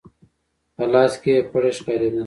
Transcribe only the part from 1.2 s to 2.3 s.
کې يې پړی ښکارېده.